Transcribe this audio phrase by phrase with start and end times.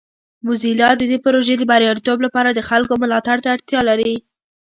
[0.45, 4.13] موزیلا د دې پروژې د بریالیتوب لپاره د خلکو ملاتړ ته اړتیا لري.